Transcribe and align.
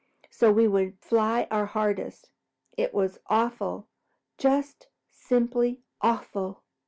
So 0.31 0.51
we 0.51 0.67
would 0.67 0.97
fly 0.99 1.47
our 1.51 1.67
hardest. 1.67 2.31
It 2.75 2.91
was 2.91 3.19
awful, 3.27 3.87
just 4.39 4.87
simply 5.11 5.83
awful!" 6.01 6.63